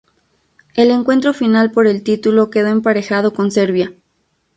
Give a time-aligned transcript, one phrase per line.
[0.73, 3.93] El encuentro final por el título, quedó emparejado con Serbia.